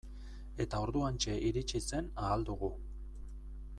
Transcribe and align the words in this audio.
Eta 0.63 0.79
orduantxe 0.85 1.35
iritsi 1.49 1.83
zen 1.91 2.09
Ahal 2.23 2.47
Dugu. 2.49 2.71